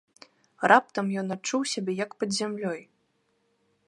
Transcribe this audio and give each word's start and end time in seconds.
Раптам 0.71 1.11
ён 1.21 1.27
адчуў 1.35 1.61
сябе 1.73 1.91
як 2.03 2.11
пад 2.23 2.29
зямлёй. 2.39 2.81